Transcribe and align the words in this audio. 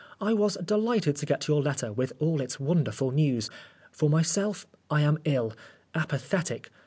I 0.19 0.33
was 0.33 0.57
delighted 0.65 1.15
to 1.17 1.27
get 1.27 1.47
your 1.47 1.61
letter, 1.61 1.93
with 1.93 2.11
all 2.17 2.41
its 2.41 2.59
wonderful 2.59 3.11
news. 3.11 3.51
For 3.91 4.09
myself, 4.09 4.65
I 4.89 5.01
am 5.01 5.19
ill 5.25 5.53
apathetic. 5.93 6.71